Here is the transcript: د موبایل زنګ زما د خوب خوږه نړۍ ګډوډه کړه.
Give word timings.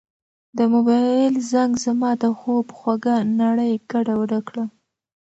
د 0.57 0.59
موبایل 0.73 1.33
زنګ 1.51 1.71
زما 1.85 2.11
د 2.23 2.23
خوب 2.39 2.65
خوږه 2.77 3.15
نړۍ 3.41 3.73
ګډوډه 3.91 4.39
کړه. 4.47 4.63